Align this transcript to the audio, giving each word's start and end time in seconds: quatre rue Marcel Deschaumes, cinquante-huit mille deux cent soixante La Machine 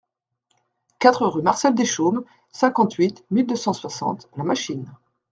quatre 0.97 1.27
rue 1.27 1.43
Marcel 1.43 1.75
Deschaumes, 1.75 2.23
cinquante-huit 2.51 3.23
mille 3.29 3.45
deux 3.45 3.55
cent 3.55 3.71
soixante 3.71 4.27
La 4.35 4.43
Machine 4.43 4.91